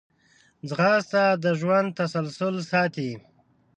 ځغاسته 0.69 1.23
د 1.43 1.45
ژوند 1.59 1.89
تسلسل 1.99 2.55
ساتي 2.71 3.09